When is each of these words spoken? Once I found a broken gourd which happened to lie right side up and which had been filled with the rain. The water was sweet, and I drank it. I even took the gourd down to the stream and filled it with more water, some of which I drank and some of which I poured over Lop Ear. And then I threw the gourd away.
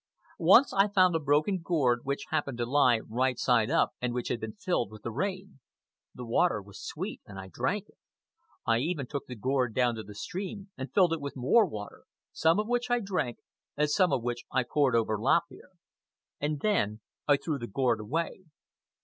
Once 0.39 0.73
I 0.73 0.87
found 0.87 1.13
a 1.15 1.19
broken 1.19 1.59
gourd 1.61 1.99
which 2.05 2.25
happened 2.31 2.57
to 2.57 2.65
lie 2.65 3.01
right 3.01 3.37
side 3.37 3.69
up 3.69 3.91
and 4.01 4.15
which 4.15 4.29
had 4.29 4.39
been 4.39 4.53
filled 4.55 4.89
with 4.89 5.03
the 5.03 5.11
rain. 5.11 5.59
The 6.15 6.25
water 6.25 6.59
was 6.59 6.83
sweet, 6.83 7.21
and 7.27 7.37
I 7.39 7.49
drank 7.53 7.87
it. 7.87 7.99
I 8.65 8.79
even 8.79 9.05
took 9.05 9.27
the 9.27 9.35
gourd 9.35 9.75
down 9.75 9.93
to 9.97 10.03
the 10.03 10.15
stream 10.15 10.71
and 10.75 10.91
filled 10.91 11.13
it 11.13 11.21
with 11.21 11.35
more 11.37 11.67
water, 11.67 12.05
some 12.31 12.59
of 12.59 12.67
which 12.67 12.89
I 12.89 12.99
drank 12.99 13.37
and 13.77 13.91
some 13.91 14.11
of 14.11 14.23
which 14.23 14.43
I 14.51 14.63
poured 14.63 14.95
over 14.95 15.19
Lop 15.19 15.41
Ear. 15.51 15.69
And 16.39 16.61
then 16.61 17.01
I 17.27 17.37
threw 17.37 17.59
the 17.59 17.67
gourd 17.67 17.99
away. 17.99 18.45